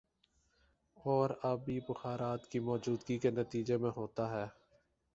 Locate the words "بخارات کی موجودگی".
1.89-3.17